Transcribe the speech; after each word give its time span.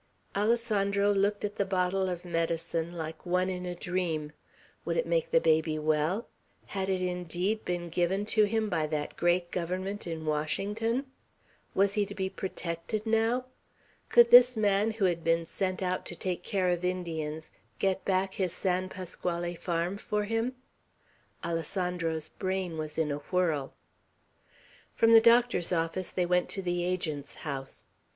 Alessandro 0.35 1.11
looked 1.13 1.45
at 1.45 1.57
the 1.57 1.63
bottle 1.63 2.09
of 2.09 2.25
medicine 2.25 2.93
like 2.93 3.23
one 3.23 3.51
in 3.51 3.67
a 3.67 3.75
dream. 3.75 4.31
Would 4.83 4.97
it 4.97 5.05
make 5.05 5.29
the 5.29 5.39
baby 5.39 5.77
well? 5.77 6.27
Had 6.73 6.89
it 6.89 7.03
indeed 7.03 7.63
been 7.65 7.87
given 7.89 8.25
to 8.33 8.45
him 8.45 8.67
by 8.67 8.87
that 8.87 9.15
great 9.15 9.51
Government 9.51 10.07
in 10.07 10.25
Washington? 10.25 11.05
Was 11.75 11.93
he 11.93 12.07
to 12.07 12.15
be 12.15 12.31
protected 12.31 13.05
now? 13.05 13.45
Could 14.09 14.31
this 14.31 14.57
man, 14.57 14.89
who 14.89 15.05
had 15.05 15.23
been 15.23 15.45
sent 15.45 15.83
out 15.83 16.03
to 16.07 16.15
take 16.15 16.41
care 16.41 16.69
of 16.69 16.83
Indians, 16.83 17.51
get 17.77 18.03
back 18.03 18.33
his 18.33 18.53
San 18.53 18.89
Pasquale 18.89 19.53
farm 19.53 19.97
for 19.99 20.23
him? 20.23 20.55
Alessandro's 21.45 22.29
brain 22.29 22.75
was 22.79 22.97
in 22.97 23.11
a 23.11 23.17
whirl. 23.19 23.75
From 24.95 25.13
the 25.13 25.21
doctor's 25.21 25.71
office 25.71 26.09
they 26.09 26.25
went 26.25 26.49
to 26.49 26.63
the 26.63 26.83
Agent's 26.83 27.35
house. 27.45 27.85